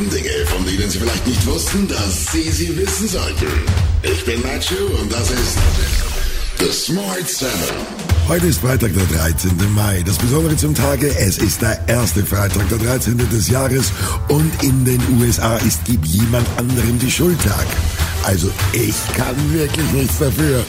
Sieben 0.00 0.10
Dinge, 0.12 0.46
von 0.46 0.64
denen 0.64 0.88
Sie 0.88 0.98
vielleicht 0.98 1.26
nicht 1.26 1.46
wussten, 1.46 1.86
dass 1.86 2.32
Sie 2.32 2.50
sie 2.50 2.74
wissen 2.74 3.06
sollten. 3.06 3.46
Ich 4.02 4.24
bin 4.24 4.40
Nacho 4.40 4.98
und 4.98 5.12
das 5.12 5.30
ist 5.30 5.58
The 6.58 6.72
Smart 6.72 7.28
Seven. 7.28 7.76
Heute 8.26 8.46
ist 8.46 8.60
Freitag, 8.60 8.92
der 8.94 9.04
13. 9.18 9.50
Mai. 9.74 10.02
Das 10.06 10.16
Besondere 10.16 10.56
zum 10.56 10.74
Tage, 10.74 11.14
es 11.18 11.36
ist 11.36 11.60
der 11.60 11.86
erste 11.86 12.24
Freitag, 12.24 12.66
der 12.70 12.78
13. 12.78 13.18
des 13.30 13.48
Jahres 13.50 13.92
und 14.28 14.50
in 14.62 14.86
den 14.86 15.02
USA 15.20 15.58
ist 15.58 15.80
Gib 15.84 16.02
jemand 16.06 16.46
anderem 16.56 16.98
die 16.98 17.10
Schultag. 17.10 17.66
Also 18.24 18.50
ich 18.72 18.94
kann 19.14 19.36
wirklich 19.52 19.92
nichts 19.92 20.18
dafür. 20.18 20.64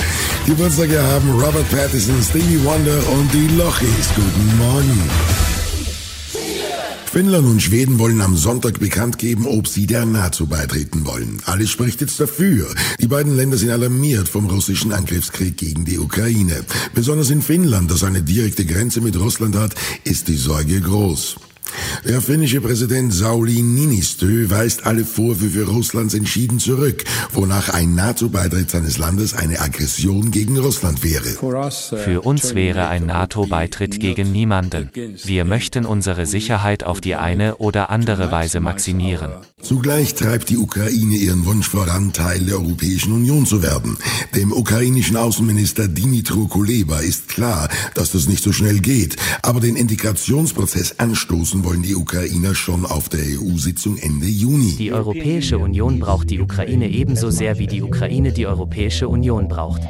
Geburtstage 0.45 1.01
haben 1.01 1.31
Robert 1.39 1.69
Pattinson, 1.71 2.21
Stevie 2.21 2.61
Wonder 2.65 2.99
und 3.13 3.33
die 3.33 3.47
Lochis. 3.55 4.09
Guten 4.13 4.57
Morgen. 4.57 5.50
Finnland 7.11 7.45
und 7.45 7.61
Schweden 7.61 7.99
wollen 7.99 8.21
am 8.21 8.37
Sonntag 8.37 8.79
bekannt 8.79 9.17
geben, 9.17 9.45
ob 9.45 9.67
sie 9.67 9.85
der 9.85 10.05
NATO 10.05 10.45
beitreten 10.45 11.05
wollen. 11.05 11.41
Alles 11.43 11.69
spricht 11.69 11.99
jetzt 11.99 12.21
dafür. 12.21 12.73
Die 13.01 13.07
beiden 13.07 13.35
Länder 13.35 13.57
sind 13.57 13.69
alarmiert 13.69 14.29
vom 14.29 14.45
russischen 14.45 14.93
Angriffskrieg 14.93 15.57
gegen 15.57 15.83
die 15.83 15.99
Ukraine. 15.99 16.63
Besonders 16.95 17.29
in 17.29 17.41
Finnland, 17.41 17.91
das 17.91 18.05
eine 18.05 18.21
direkte 18.21 18.63
Grenze 18.63 19.01
mit 19.01 19.19
Russland 19.19 19.57
hat, 19.57 19.75
ist 20.05 20.29
die 20.29 20.37
Sorge 20.37 20.79
groß. 20.79 21.35
Der 22.07 22.21
finnische 22.21 22.61
Präsident 22.61 23.13
Sauli 23.13 23.61
Niinistö 23.61 24.49
weist 24.49 24.85
alle 24.85 25.05
Vorwürfe 25.05 25.65
Russlands 25.65 26.13
entschieden 26.13 26.59
zurück, 26.59 27.03
wonach 27.33 27.69
ein 27.69 27.95
NATO-Beitritt 27.95 28.69
seines 28.71 28.97
Landes 28.97 29.33
eine 29.33 29.59
Aggression 29.59 30.31
gegen 30.31 30.57
Russland 30.57 31.03
wäre. 31.03 31.29
Für 32.03 32.21
uns 32.21 32.55
wäre 32.55 32.87
ein 32.87 33.05
NATO-Beitritt 33.05 33.99
gegen 33.99 34.31
niemanden. 34.31 34.89
Wir 35.23 35.45
möchten 35.45 35.85
unsere 35.85 36.25
Sicherheit 36.25 36.83
auf 36.83 37.01
die 37.01 37.15
eine 37.15 37.55
oder 37.57 37.89
andere 37.89 38.31
Weise 38.31 38.59
maximieren. 38.59 39.31
Zugleich 39.61 40.15
treibt 40.15 40.49
die 40.49 40.57
Ukraine 40.57 41.15
ihren 41.15 41.45
Wunsch 41.45 41.67
voran, 41.67 42.13
Teil 42.13 42.39
der 42.39 42.55
Europäischen 42.55 43.13
Union 43.13 43.45
zu 43.45 43.61
werden. 43.61 43.97
Dem 44.35 44.51
ukrainischen 44.51 45.17
Außenminister 45.17 45.87
Dimitro 45.87 46.47
Kuleba 46.47 46.99
ist 46.99 47.27
klar, 47.27 47.69
dass 47.93 48.11
das 48.11 48.27
nicht 48.27 48.43
so 48.43 48.51
schnell 48.51 48.79
geht, 48.79 49.17
aber 49.43 49.59
den 49.59 49.75
Integrationsprozess 49.75 50.99
anstoßen 50.99 51.60
wollen 51.63 51.81
die 51.81 51.95
Ukrainer 51.95 52.55
schon 52.55 52.85
auf 52.85 53.09
der 53.09 53.19
EU-Sitzung 53.19 53.97
Ende 53.97 54.25
Juni. 54.25 54.75
Die 54.77 54.91
Europäische 54.91 55.57
Union 55.57 55.99
braucht 55.99 56.29
die 56.29 56.39
Ukraine 56.39 56.89
ebenso 56.89 57.29
sehr 57.29 57.57
wie 57.57 57.67
die 57.67 57.81
Ukraine 57.81 58.31
die 58.31 58.47
Europäische 58.47 59.07
Union 59.07 59.47
braucht. 59.47 59.81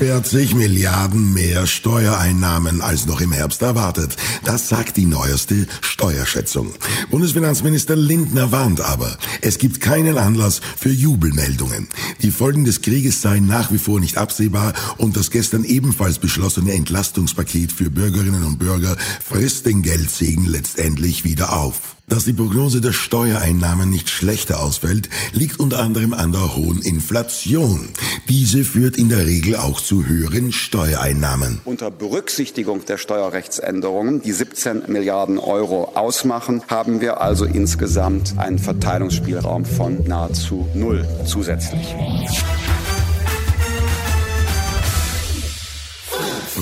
40 0.00 0.54
Milliarden 0.54 1.34
mehr 1.34 1.66
Steuereinnahmen 1.66 2.80
als 2.80 3.04
noch 3.04 3.20
im 3.20 3.32
Herbst 3.32 3.60
erwartet. 3.60 4.16
Das 4.44 4.66
sagt 4.70 4.96
die 4.96 5.04
neueste 5.04 5.66
Steuerschätzung. 5.82 6.72
Bundesfinanzminister 7.10 7.96
Lindner 7.96 8.50
warnt 8.50 8.80
aber, 8.80 9.18
es 9.42 9.58
gibt 9.58 9.82
keinen 9.82 10.16
Anlass 10.16 10.62
für 10.78 10.88
Jubelmeldungen. 10.88 11.86
Die 12.22 12.30
Folgen 12.30 12.64
des 12.64 12.80
Krieges 12.80 13.20
seien 13.20 13.46
nach 13.46 13.72
wie 13.72 13.78
vor 13.78 14.00
nicht 14.00 14.16
absehbar 14.16 14.72
und 14.96 15.18
das 15.18 15.30
gestern 15.30 15.64
ebenfalls 15.64 16.18
beschlossene 16.18 16.72
Entlastungspaket 16.72 17.70
für 17.70 17.90
Bürgerinnen 17.90 18.44
und 18.44 18.58
Bürger 18.58 18.96
frisst 19.22 19.66
den 19.66 19.82
Geldsegen 19.82 20.46
letztendlich 20.46 21.24
wieder 21.24 21.52
auf. 21.52 21.96
Dass 22.10 22.24
die 22.24 22.32
Prognose 22.32 22.80
der 22.80 22.92
Steuereinnahmen 22.92 23.88
nicht 23.88 24.10
schlechter 24.10 24.60
ausfällt, 24.60 25.08
liegt 25.32 25.60
unter 25.60 25.78
anderem 25.78 26.12
an 26.12 26.32
der 26.32 26.56
hohen 26.56 26.82
Inflation. 26.82 27.88
Diese 28.30 28.62
führt 28.62 28.96
in 28.96 29.08
der 29.08 29.26
Regel 29.26 29.56
auch 29.56 29.80
zu 29.80 30.06
höheren 30.06 30.52
Steuereinnahmen. 30.52 31.60
Unter 31.64 31.90
Berücksichtigung 31.90 32.84
der 32.84 32.96
Steuerrechtsänderungen, 32.96 34.22
die 34.22 34.30
17 34.30 34.84
Milliarden 34.86 35.40
Euro 35.40 35.96
ausmachen, 35.96 36.62
haben 36.68 37.00
wir 37.00 37.20
also 37.20 37.44
insgesamt 37.44 38.38
einen 38.38 38.60
Verteilungsspielraum 38.60 39.64
von 39.64 40.04
nahezu 40.06 40.68
null 40.74 41.04
zusätzlich. 41.26 41.96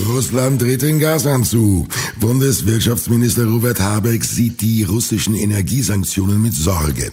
Russland 0.06 0.62
dreht 0.62 0.82
den 0.82 0.98
Gashahn 0.98 1.44
zu. 1.44 1.86
Bundeswirtschaftsminister 2.20 3.46
Robert 3.46 3.80
Habeck 3.80 4.24
sieht 4.24 4.60
die 4.60 4.84
russischen 4.84 5.34
Energiesanktionen 5.34 6.40
mit 6.40 6.54
Sorge. 6.54 7.10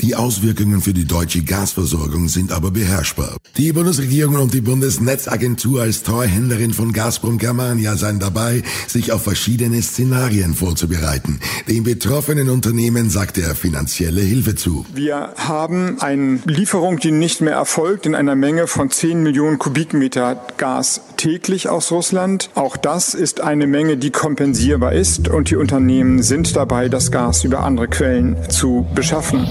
Die 0.00 0.16
Auswirkungen 0.16 0.80
für 0.80 0.92
die 0.92 1.06
deutsche 1.06 1.42
Gasversorgung 1.42 2.28
sind 2.28 2.52
aber 2.52 2.70
beherrschbar. 2.70 3.36
Die 3.56 3.72
Bundesregierung 3.72 4.36
und 4.36 4.52
die 4.52 4.60
Bundesnetzagentur 4.60 5.82
als 5.82 6.02
Treuhänderin 6.02 6.72
von 6.72 6.92
Gazprom 6.92 7.38
Germania 7.38 7.96
seien 7.96 8.18
dabei, 8.18 8.62
sich 8.86 9.12
auf 9.12 9.22
verschiedene 9.22 9.80
Szenarien 9.80 10.54
vorzubereiten. 10.54 11.40
Den 11.68 11.84
betroffenen 11.84 12.50
Unternehmen 12.50 13.10
sagte 13.10 13.42
er 13.42 13.54
finanzielle 13.54 14.20
Hilfe 14.20 14.54
zu. 14.56 14.84
Wir 14.92 15.34
haben 15.36 16.00
eine 16.00 16.40
Lieferung, 16.46 16.98
die 16.98 17.12
nicht 17.12 17.40
mehr 17.40 17.54
erfolgt, 17.54 18.06
in 18.06 18.14
einer 18.14 18.34
Menge 18.34 18.66
von 18.66 18.90
10 18.90 19.22
Millionen 19.22 19.58
Kubikmeter 19.58 20.40
Gas 20.56 21.00
täglich 21.16 21.68
aus 21.68 21.90
Russland. 21.92 22.23
Auch 22.54 22.76
das 22.76 23.14
ist 23.14 23.40
eine 23.40 23.66
Menge, 23.66 23.96
die 23.96 24.10
kompensierbar 24.10 24.92
ist 24.92 25.28
und 25.28 25.50
die 25.50 25.56
Unternehmen 25.56 26.22
sind 26.22 26.56
dabei, 26.56 26.88
das 26.88 27.10
Gas 27.10 27.44
über 27.44 27.60
andere 27.60 27.88
Quellen 27.88 28.36
zu 28.50 28.86
beschaffen. 28.94 29.46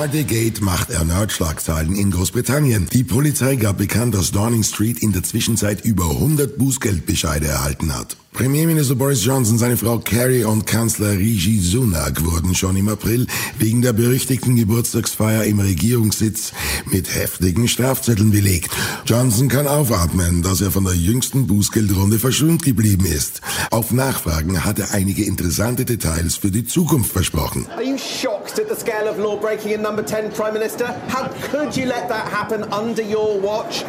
Partygate 0.00 0.62
macht 0.62 0.90
erneut 0.90 1.30
Schlagzeilen 1.30 1.94
in 1.94 2.10
Großbritannien. 2.10 2.88
Die 2.92 3.04
Polizei 3.04 3.56
gab 3.56 3.78
bekannt, 3.78 4.14
dass 4.14 4.32
Downing 4.32 4.62
Street 4.62 5.02
in 5.02 5.12
der 5.12 5.22
Zwischenzeit 5.22 5.84
über 5.84 6.04
100 6.04 6.56
Bußgeldbescheide 6.56 7.46
erhalten 7.46 7.94
hat. 7.94 8.16
Premierminister 8.40 8.94
Boris 8.94 9.22
Johnson, 9.22 9.58
seine 9.58 9.76
Frau 9.76 9.98
Carrie 9.98 10.44
und 10.44 10.64
Kanzler 10.66 11.10
Rishi 11.10 11.58
Sunak 11.58 12.24
wurden 12.24 12.54
schon 12.54 12.74
im 12.74 12.88
April 12.88 13.26
wegen 13.58 13.82
der 13.82 13.92
berüchtigten 13.92 14.56
Geburtstagsfeier 14.56 15.44
im 15.44 15.60
Regierungssitz 15.60 16.52
mit 16.86 17.14
heftigen 17.14 17.68
Strafzetteln 17.68 18.30
belegt. 18.30 18.70
Johnson 19.04 19.48
kann 19.48 19.66
aufatmen, 19.66 20.40
dass 20.40 20.62
er 20.62 20.70
von 20.70 20.84
der 20.84 20.94
jüngsten 20.94 21.46
Bußgeldrunde 21.48 22.18
verschont 22.18 22.62
geblieben 22.62 23.04
ist. 23.04 23.42
Auf 23.70 23.92
Nachfragen 23.92 24.64
hat 24.64 24.78
er 24.78 24.92
einige 24.92 25.26
interessante 25.26 25.84
Details 25.84 26.36
für 26.36 26.50
die 26.50 26.64
Zukunft 26.64 27.12
versprochen. 27.12 27.66
Are 27.76 27.84
you 27.84 27.98
shocked 27.98 28.58
at 28.58 28.70
the 28.70 28.74
scale 28.74 29.10
of 29.10 29.18
law 29.18 29.36
breaking 29.36 29.72
in 29.72 29.82
number 29.82 30.02
10, 30.02 30.30
Prime 30.30 30.54
Minister? 30.54 30.96
How 31.12 31.28
could 31.50 31.76
you 31.76 31.84
let 31.84 32.08
that 32.08 32.32
happen 32.32 32.62
under 32.72 33.02
your 33.02 33.38
watch? 33.42 33.84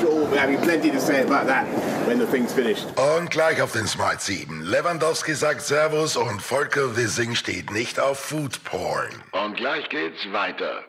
Sure, 0.00 0.26
we're 0.28 0.38
having 0.38 0.58
plenty 0.58 0.90
to 0.90 1.00
say 1.00 1.22
about 1.22 1.46
that 1.46 1.66
when 2.06 2.18
the 2.18 2.26
thing's 2.26 2.52
finished. 2.52 2.86
Und 2.96 3.30
gleich 3.30 3.60
auf 3.60 3.72
den 3.72 3.86
Smart 3.86 4.20
7. 4.20 4.62
Lewandowski 4.62 5.34
sagt 5.34 5.62
Servus 5.62 6.16
und 6.16 6.40
Volker 6.40 6.96
Wissing 6.96 7.34
steht 7.34 7.70
nicht 7.70 7.98
auf 7.98 8.18
Food 8.18 8.62
Porn. 8.64 9.10
Und 9.32 9.56
gleich 9.56 9.88
geht's 9.88 10.24
weiter. 10.32 10.84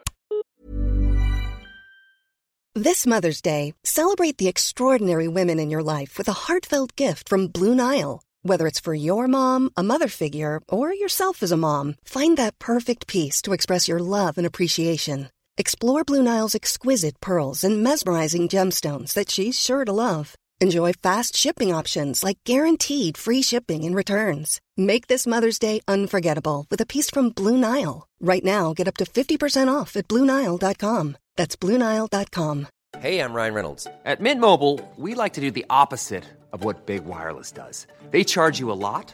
This 2.73 3.05
Mother's 3.05 3.41
Day, 3.41 3.73
celebrate 3.83 4.37
the 4.37 4.47
extraordinary 4.47 5.27
women 5.27 5.59
in 5.59 5.69
your 5.69 5.83
life 5.83 6.17
with 6.17 6.29
a 6.29 6.47
heartfelt 6.47 6.95
gift 6.95 7.27
from 7.27 7.47
Blue 7.47 7.75
Nile. 7.75 8.21
Whether 8.43 8.65
it's 8.65 8.79
for 8.79 8.93
your 8.93 9.27
mom, 9.27 9.71
a 9.75 9.83
mother 9.83 10.07
figure, 10.07 10.61
or 10.69 10.93
yourself 10.93 11.43
as 11.43 11.51
a 11.51 11.57
mom, 11.57 11.95
find 12.05 12.37
that 12.37 12.57
perfect 12.59 13.07
piece 13.07 13.41
to 13.41 13.53
express 13.53 13.89
your 13.89 13.99
love 13.99 14.37
and 14.37 14.47
appreciation. 14.47 15.29
Explore 15.57 16.03
Blue 16.05 16.23
Nile's 16.23 16.55
exquisite 16.55 17.19
pearls 17.19 17.63
and 17.63 17.83
mesmerizing 17.83 18.47
gemstones 18.47 19.13
that 19.13 19.29
she's 19.29 19.59
sure 19.59 19.83
to 19.83 19.91
love. 19.91 20.35
Enjoy 20.61 20.93
fast 20.93 21.35
shipping 21.35 21.73
options 21.73 22.23
like 22.23 22.37
guaranteed 22.45 23.17
free 23.17 23.41
shipping 23.41 23.83
and 23.83 23.95
returns. 23.95 24.61
Make 24.77 25.07
this 25.07 25.27
Mother's 25.27 25.59
Day 25.59 25.81
unforgettable 25.87 26.67
with 26.69 26.79
a 26.81 26.85
piece 26.85 27.09
from 27.09 27.29
Blue 27.31 27.57
Nile. 27.57 28.07
Right 28.21 28.43
now, 28.43 28.73
get 28.73 28.87
up 28.87 28.97
to 28.97 29.05
50% 29.05 29.73
off 29.73 29.95
at 29.95 30.07
BlueNile.com. 30.07 31.17
That's 31.35 31.55
BlueNile.com. 31.55 32.67
Hey, 32.99 33.19
I'm 33.19 33.33
Ryan 33.33 33.53
Reynolds. 33.53 33.87
At 34.05 34.19
Mint 34.21 34.39
Mobile, 34.41 34.79
we 34.97 35.15
like 35.15 35.33
to 35.33 35.41
do 35.41 35.49
the 35.49 35.65
opposite 35.69 36.25
of 36.53 36.63
what 36.63 36.85
Big 36.85 37.05
Wireless 37.05 37.51
does. 37.51 37.87
They 38.11 38.23
charge 38.23 38.59
you 38.59 38.71
a 38.71 38.73
lot, 38.73 39.13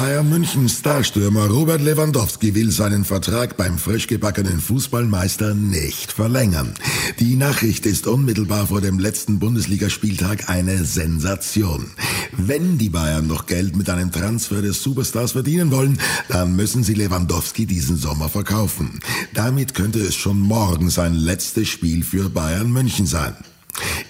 Bayern 0.00 0.30
München 0.30 0.66
Starstürmer 0.66 1.48
Robert 1.48 1.82
Lewandowski 1.82 2.54
will 2.54 2.70
seinen 2.70 3.04
Vertrag 3.04 3.58
beim 3.58 3.76
frisch 3.76 4.06
gebackenen 4.06 4.58
Fußballmeister 4.58 5.52
nicht 5.52 6.10
verlängern. 6.10 6.72
Die 7.18 7.36
Nachricht 7.36 7.84
ist 7.84 8.06
unmittelbar 8.06 8.68
vor 8.68 8.80
dem 8.80 8.98
letzten 8.98 9.38
Bundesligaspieltag 9.38 10.48
eine 10.48 10.86
Sensation. 10.86 11.90
Wenn 12.32 12.78
die 12.78 12.88
Bayern 12.88 13.26
noch 13.26 13.44
Geld 13.44 13.76
mit 13.76 13.90
einem 13.90 14.10
Transfer 14.10 14.62
des 14.62 14.82
Superstars 14.82 15.32
verdienen 15.32 15.70
wollen, 15.70 16.00
dann 16.30 16.56
müssen 16.56 16.82
sie 16.82 16.94
Lewandowski 16.94 17.66
diesen 17.66 17.98
Sommer 17.98 18.30
verkaufen. 18.30 19.00
Damit 19.34 19.74
könnte 19.74 19.98
es 19.98 20.14
schon 20.14 20.40
morgen 20.40 20.88
sein 20.88 21.12
letztes 21.12 21.68
Spiel 21.68 22.04
für 22.04 22.30
Bayern 22.30 22.72
München 22.72 23.04
sein. 23.04 23.34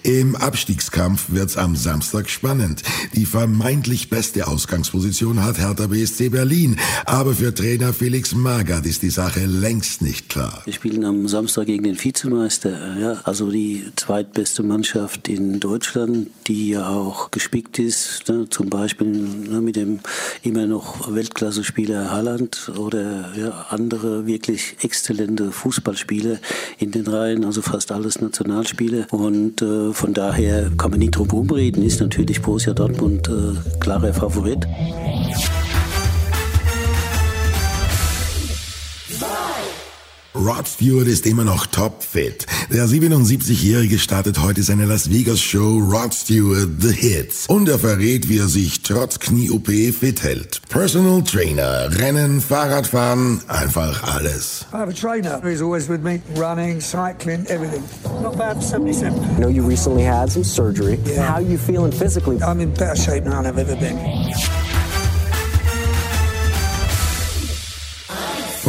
Im 0.02 0.34
Abstiegskampf 0.34 1.26
wird's 1.28 1.56
am 1.56 1.76
Samstag 1.76 2.30
spannend. 2.30 2.82
Die 3.14 3.26
vermeintlich 3.26 4.08
beste 4.08 4.46
Ausgangsposition 4.46 5.42
hat 5.44 5.58
Hertha 5.58 5.86
BSC 5.86 6.30
Berlin, 6.30 6.76
aber 7.04 7.34
für 7.34 7.54
Trainer 7.54 7.92
Felix 7.92 8.34
Magath 8.34 8.86
ist 8.86 9.02
die 9.02 9.10
Sache 9.10 9.44
längst 9.46 10.00
nicht 10.02 10.28
klar. 10.28 10.62
Wir 10.64 10.72
spielen 10.72 11.04
am 11.04 11.28
Samstag 11.28 11.66
gegen 11.66 11.84
den 11.84 12.02
Vizemeister, 12.02 12.98
ja, 12.98 13.20
also 13.24 13.50
die 13.50 13.84
zweitbeste 13.96 14.62
Mannschaft 14.62 15.28
in 15.28 15.60
Deutschland, 15.60 16.28
die 16.46 16.70
ja 16.70 16.88
auch 16.88 17.30
gespickt 17.30 17.78
ist, 17.78 18.28
ne, 18.28 18.48
zum 18.48 18.70
Beispiel 18.70 19.08
ne, 19.08 19.60
mit 19.60 19.76
dem 19.76 20.00
immer 20.42 20.66
noch 20.66 21.14
Weltklasse-Spieler 21.14 22.10
Haaland 22.10 22.72
oder 22.76 23.32
ja, 23.36 23.66
andere 23.68 24.26
wirklich 24.26 24.76
exzellente 24.80 25.52
Fußballspieler 25.52 26.38
in 26.78 26.90
den 26.90 27.06
Reihen, 27.06 27.44
also 27.44 27.62
fast 27.62 27.92
alles 27.92 28.20
Nationalspieler 28.20 29.06
und 29.12 29.49
und 29.50 29.62
äh, 29.62 29.92
von 29.92 30.14
daher 30.14 30.70
kann 30.76 30.90
man 30.90 31.00
nicht 31.00 31.16
drum 31.16 31.30
rumreden, 31.30 31.82
ist 31.82 32.00
natürlich 32.00 32.40
Borussia 32.42 32.72
Dortmund 32.72 33.28
äh, 33.28 33.78
klarer 33.80 34.12
Favorit. 34.12 34.66
Rod 40.40 40.66
Stewart 40.66 41.06
ist 41.06 41.26
immer 41.26 41.44
noch 41.44 41.66
topfit. 41.66 42.46
Der 42.72 42.86
77-Jährige 42.86 43.98
startet 43.98 44.40
heute 44.40 44.62
seine 44.62 44.86
Las 44.86 45.10
Vegas 45.10 45.38
Show 45.38 45.78
Rod 45.78 46.14
Stewart 46.14 46.68
The 46.78 46.94
Hits. 46.94 47.46
Und 47.48 47.68
er 47.68 47.78
verrät, 47.78 48.26
wie 48.30 48.38
er 48.38 48.48
sich 48.48 48.80
trotz 48.80 49.18
Knie-OP 49.18 49.68
fit 49.92 50.22
hält. 50.22 50.62
Personal 50.70 51.22
Trainer, 51.22 51.90
Rennen, 51.98 52.40
Fahrradfahren, 52.40 53.42
einfach 53.48 54.02
alles. 54.14 54.64
I 54.72 54.78
have 54.78 54.88
a 54.88 54.94
trainer 54.94 55.42
who's 55.42 55.60
always 55.60 55.90
with 55.90 56.00
me, 56.00 56.22
running, 56.36 56.80
cycling, 56.80 57.44
everything. 57.48 57.82
Not 58.22 58.38
bad, 58.38 58.62
77. 58.62 59.12
I 59.12 59.40
know 59.40 59.48
you 59.48 59.62
recently 59.62 60.04
had 60.04 60.30
some 60.32 60.44
surgery. 60.44 60.98
Yeah. 61.04 61.26
How 61.26 61.34
are 61.34 61.42
you 61.42 61.58
feeling 61.58 61.92
physically? 61.92 62.38
I'm 62.42 62.60
in 62.60 62.72
better 62.72 62.96
shape 62.96 63.24
now 63.24 63.42
than 63.42 63.46
I've 63.46 63.58
ever 63.58 63.76
been. 63.76 63.98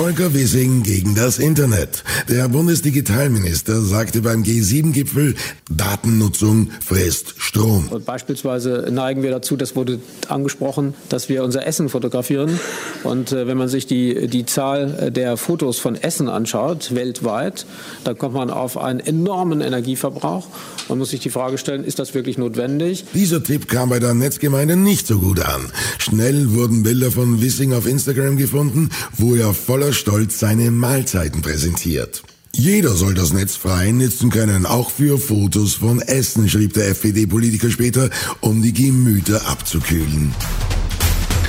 Volker 0.01 0.33
Wissing 0.33 0.81
gegen 0.81 1.13
das 1.13 1.37
Internet. 1.37 2.03
Der 2.27 2.49
Bundesdigitalminister 2.49 3.81
sagte 3.81 4.23
beim 4.23 4.41
G7-Gipfel, 4.41 5.35
Datennutzung 5.69 6.71
frisst 6.83 7.35
Strom. 7.37 7.87
Und 7.87 8.03
beispielsweise 8.03 8.87
neigen 8.91 9.21
wir 9.21 9.29
dazu, 9.29 9.55
das 9.55 9.75
wurde 9.75 9.99
angesprochen, 10.27 10.95
dass 11.09 11.29
wir 11.29 11.43
unser 11.43 11.67
Essen 11.67 11.87
fotografieren. 11.87 12.59
Und 13.03 13.31
äh, 13.31 13.45
wenn 13.45 13.57
man 13.57 13.67
sich 13.67 13.85
die, 13.85 14.27
die 14.27 14.47
Zahl 14.47 15.11
der 15.11 15.37
Fotos 15.37 15.77
von 15.77 15.93
Essen 15.93 16.29
anschaut, 16.29 16.95
weltweit, 16.95 17.67
dann 18.03 18.17
kommt 18.17 18.33
man 18.33 18.49
auf 18.49 18.79
einen 18.79 19.01
enormen 19.01 19.61
Energieverbrauch. 19.61 20.47
Man 20.89 20.97
muss 20.97 21.11
sich 21.11 21.19
die 21.19 21.29
Frage 21.29 21.59
stellen, 21.59 21.83
ist 21.83 21.99
das 21.99 22.15
wirklich 22.15 22.39
notwendig? 22.39 23.05
Dieser 23.13 23.43
Tipp 23.43 23.67
kam 23.67 23.89
bei 23.89 23.99
der 23.99 24.15
Netzgemeinde 24.15 24.77
nicht 24.77 25.05
so 25.05 25.19
gut 25.19 25.41
an. 25.41 25.71
Schnell 25.99 26.55
wurden 26.55 26.81
Bilder 26.81 27.11
von 27.11 27.39
Wissing 27.39 27.73
auf 27.73 27.85
Instagram 27.85 28.37
gefunden, 28.37 28.89
wo 29.15 29.35
er 29.35 29.53
voller 29.53 29.90
Stolz 29.93 30.39
seine 30.39 30.71
Mahlzeiten 30.71 31.41
präsentiert. 31.41 32.23
Jeder 32.53 32.95
soll 32.95 33.13
das 33.13 33.31
Netz 33.31 33.55
frei 33.55 33.91
nutzen 33.91 34.29
können, 34.29 34.65
auch 34.65 34.91
für 34.91 35.17
Fotos 35.17 35.75
von 35.75 36.01
Essen, 36.01 36.49
schrieb 36.49 36.73
der 36.73 36.89
FPD-Politiker 36.89 37.71
später, 37.71 38.09
um 38.41 38.61
die 38.61 38.73
Gemüter 38.73 39.47
abzukühlen. 39.47 40.33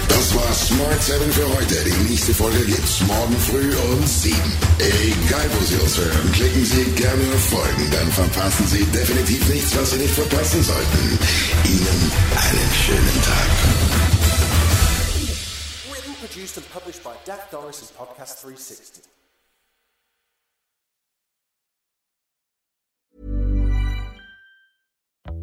Das 0.08 0.34
war 0.34 0.54
Smart 0.54 1.02
7 1.02 1.32
für 1.32 1.48
heute. 1.56 1.76
Die 1.84 2.10
nächste 2.10 2.32
Folge 2.32 2.64
gibt's 2.64 3.00
morgen 3.06 3.36
früh 3.50 3.74
um 3.92 4.06
7. 4.06 4.36
Egal 4.78 5.50
wo 5.58 5.64
Sie 5.64 5.74
uns 5.82 5.98
hören, 5.98 6.32
klicken 6.32 6.64
Sie 6.64 6.84
gerne 7.02 7.22
auf 7.34 7.44
Folgen, 7.50 7.90
dann 7.90 8.12
verpassen 8.12 8.66
Sie 8.68 8.84
definitiv 8.86 9.48
nichts, 9.48 9.76
was 9.76 9.90
Sie 9.90 9.98
nicht 9.98 10.14
verpassen 10.14 10.62
sollten. 10.62 11.18
Ihnen 11.64 12.12
einen 12.36 12.70
schönen 12.86 13.22
Tag. 13.24 14.21
Produced, 16.42 16.56
and 16.56 16.70
published 16.70 17.04
by 17.04 17.14
Dak 17.24 17.52
Doris 17.52 17.80
and 17.82 17.90
Podcast 17.96 18.40
360. 18.40 19.02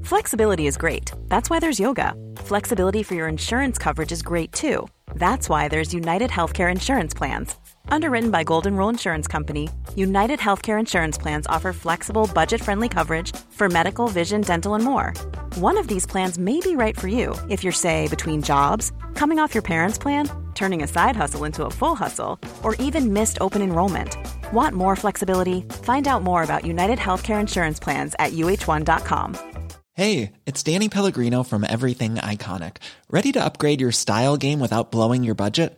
Flexibility 0.03 0.68
is 0.68 0.75
great. 0.75 1.13
That's 1.29 1.50
why 1.50 1.60
there's 1.62 1.79
yoga. 1.79 2.13
Flexibility 2.39 3.03
for 3.03 3.15
your 3.15 3.29
insurance 3.29 3.77
coverage 3.77 4.12
is 4.12 4.22
great 4.22 4.51
too. 4.51 4.89
That's 5.15 5.48
why 5.48 5.70
there's 5.70 5.94
United 5.94 6.32
Healthcare 6.32 6.70
Insurance 6.70 7.13
Plans. 7.13 7.56
Underwritten 7.91 8.31
by 8.31 8.43
Golden 8.43 8.75
Rule 8.75 8.89
Insurance 8.89 9.27
Company, 9.27 9.69
United 9.96 10.39
Healthcare 10.39 10.79
Insurance 10.79 11.17
Plans 11.17 11.48
offer 11.48 11.74
flexible, 11.74 12.29
budget 12.34 12.62
friendly 12.62 12.89
coverage 12.89 13.36
for 13.51 13.69
medical, 13.69 14.08
vision, 14.08 14.41
dental, 14.41 14.75
and 14.75 14.84
more. 14.84 15.13
One 15.55 15.77
of 15.77 15.88
these 15.88 16.05
plans 16.05 16.38
may 16.38 16.60
be 16.60 16.75
right 16.75 16.98
for 17.00 17.08
you 17.08 17.36
if 17.50 17.63
you're, 17.63 17.74
say, 17.74 18.08
between 18.08 18.41
jobs, 18.41 18.91
coming 19.15 19.39
off 19.39 19.53
your 19.53 19.63
parents' 19.63 19.98
plan, 19.98 20.29
turning 20.55 20.84
a 20.84 20.88
side 20.88 21.15
hustle 21.15 21.43
into 21.46 21.65
a 21.65 21.72
full 21.72 21.96
hustle, 21.96 22.39
or 22.63 22.75
even 22.75 23.13
missed 23.13 23.38
open 23.41 23.62
enrollment. 23.62 24.15
Want 24.53 24.75
more 24.75 24.96
flexibility? 24.96 25.62
Find 25.84 26.08
out 26.08 26.22
more 26.24 26.43
about 26.43 26.65
United 26.65 27.00
Healthcare 27.00 27.39
Insurance 27.39 27.79
Plans 27.79 28.15
at 28.19 28.34
uh1.com. 28.34 29.38
Hey, 29.93 30.31
it's 30.46 30.63
Danny 30.63 30.89
Pellegrino 30.89 31.43
from 31.43 31.65
Everything 31.67 32.15
Iconic. 32.15 32.77
Ready 33.10 33.31
to 33.34 33.43
upgrade 33.43 33.81
your 33.81 33.91
style 33.91 34.38
game 34.38 34.60
without 34.60 34.91
blowing 34.91 35.24
your 35.24 35.36
budget? 35.36 35.77